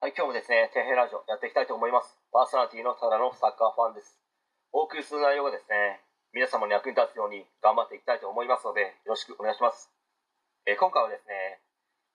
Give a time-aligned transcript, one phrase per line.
[0.00, 2.16] はい、今日もですね、天平ラジオやっていきたいと思います。
[2.32, 4.16] パーソナリティのただのサッカーファンです。
[4.72, 6.00] お送りする内容がですね、
[6.32, 9.92] 皆様に役に立つように頑張っていきたいと思いますので、よろしくお願いします。
[10.64, 11.60] え今回はですね、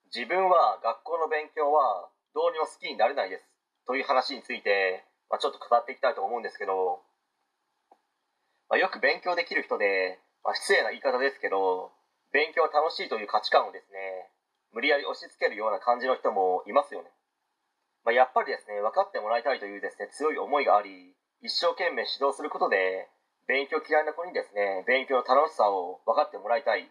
[0.09, 3.45] 自分は学校の勉強はどうにも好きになれないです
[3.85, 7.05] という話について、まあ、ちょっと語っていきたいと思うんですけど、
[8.65, 11.93] まあ、よく勉強できる人で、まあ、失礼な言い方ですけど、
[12.33, 14.33] 勉強は楽しいという価値観をですね、
[14.73, 17.13] 無理やり押し付けるような感じの人もいますよね。
[18.05, 23.09] まあ、やっぱりですね分かってもらいたいというですね強い思いがあり一生懸命指導することで
[23.49, 26.85] 勉強嫌いな子にですね勉強の楽しさを分かってもらいたい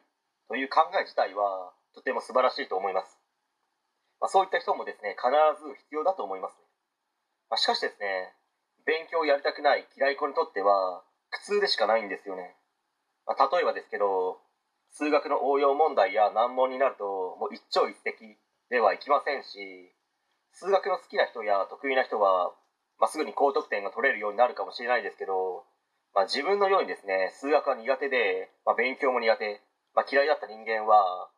[0.50, 3.18] という考え自体はとても素晴らしいと思います、
[4.20, 5.30] まあ、そういった人もですね必
[5.62, 6.58] ず必要だと思います、
[7.50, 8.34] まあ、しかしですね
[8.86, 12.58] 勉強をやりたくない嫌い子にとっては苦痛でしかないんですよね、
[13.26, 14.42] ま、例えばですけど
[14.90, 17.04] 数学の応用問題や難問になると
[17.38, 18.36] もう一朝一夕
[18.70, 19.94] ではいきませんし
[20.54, 22.54] 数学の好きな人や得意な人は、
[22.98, 25.66] まあ、すぐに高得点が取れるようになるかもしれないですけど、
[26.14, 29.60] まあ、自分のようにですね数学が苦手で、まあ、勉強も苦手、
[29.94, 31.28] まあ、嫌いだった人間は、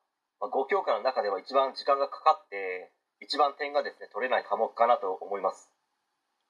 [0.41, 2.93] まあ、5教科の中では一番時間がかかって
[3.25, 5.73] 一番点がですね取れない科目かなと思います、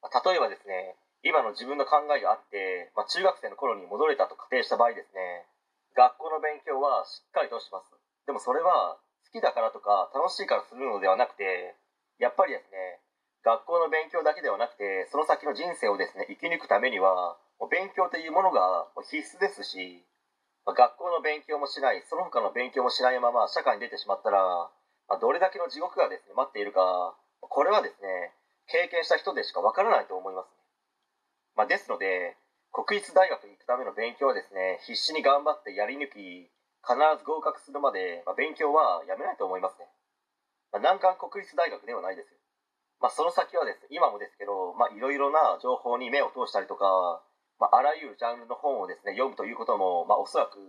[0.03, 5.47] まあ、例えばですね今の自分の考えがあって、まあ、中学生の頃に戻れたと仮定した場合ですね
[5.94, 7.89] 学校の勉強はしっかりとします。
[8.28, 9.00] でもそれは
[9.33, 11.72] 好きだからとか楽しいからするのではなくて
[12.19, 13.00] やっぱりですね
[13.45, 17.39] 学校の勉強だけではなくてその先の人生をですね生き抜くためには
[17.70, 20.05] 勉強というものが必須ですし、
[20.67, 24.69] ま学校の勉強もしないその他の勉強もしないまま社会に出てしまったら、
[25.09, 28.34] まどれだけの地獄がですね待っているかこれはですね
[28.69, 30.50] 経験した人でしかわからないと思いますね、
[31.56, 32.37] まあ、ですので
[32.75, 36.50] 国立大学に行くための勉強はですね必死に頑張ってやり抜き
[36.87, 39.91] 必ず合格するまで、まあ勉強はやめないと思いますね。
[40.77, 42.36] まあ、難関国立大学ではないですよ。
[43.00, 47.24] まあ、その先はです、今もですけど、まあ、いろいろな情報に目を通したりとか、
[47.56, 50.60] まあ、あらゆるジャンルの本をですね、読むということも、まあ、おそらく、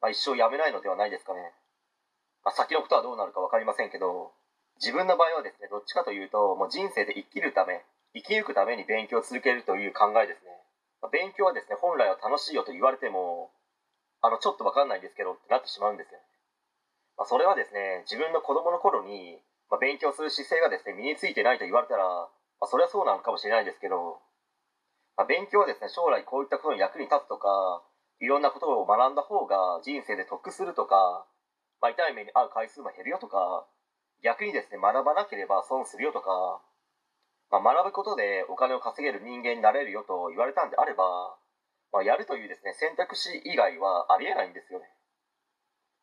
[0.00, 1.52] まあ、一生やめないのではないですかね。
[2.40, 4.32] まあ、先のことはどうなるか分かりませんけど、
[4.80, 7.84] 自分の場合はですね、どっちかというと、もう人生で生きるため、
[8.16, 10.48] 生き抜くために勉強を続けるという考えですね。
[11.02, 13.52] まあ、勉強はですね、本来は楽しいよと言われても、
[14.22, 16.24] あの、ちょっと分かんないんですけどってなってしまうんですよね。
[17.20, 19.36] まあ、それはですね自分の子供の頃に、
[19.70, 22.28] まあ、勉強する姿勢がですね身についてないと言われたら、ま
[22.62, 24.18] あ、それはそうなのかもしれないですけど、
[25.16, 27.82] まあ、勉強はですね将来こういったことに役に立つとか
[28.20, 31.24] いろんなことを学んだ方が人生で得するとか、
[31.80, 33.64] まあ、痛い目に遭う回数も減るよとか
[34.22, 36.60] 逆にですね学ばなければ損するよとか、
[37.50, 41.38] まあ、学ぶことでお金を稼げる人間になれるよと言われたんであれば、
[41.94, 44.90] まあ、やるというですね選択肢以外はありえないんですよね。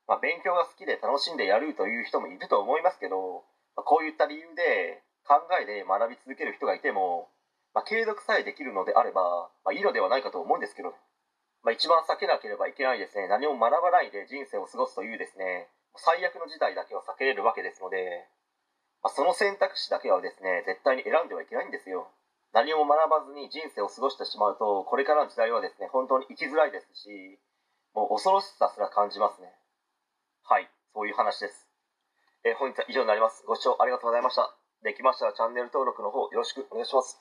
[0.07, 3.44] まあ、勉強が好きで楽しんでやるという人もいると思いますけど、
[3.78, 7.30] まあ、こういった理由で考えで学び続ける人がいても、
[7.78, 10.98] まあ、継続さえできるのであれば、まあ、いいのではないかと思うんですけど、
[11.62, 13.30] まあ、一番避けなければいけないですね。
[13.30, 15.70] 何も学ばないで人生を過ごすというですね。
[15.96, 18.26] 最悪の事態だけは避けれるわけですので、
[19.04, 22.09] まあ、その選択肢だけはですね絶対に選んではいけないんですよ。
[22.54, 27.38] 何も学ばずに人生を過ごしてしまうとこれからの時代はですね本当に生きづらいですし
[27.94, 29.54] もう恐ろしさすら感じますね。
[30.44, 31.66] はい、そういう話です。
[32.47, 33.44] えー本日は以上になります。
[33.46, 34.56] ご視聴ありがとうございました。
[34.81, 37.19] できましたらチャンネル登録の方よろしくお願いします。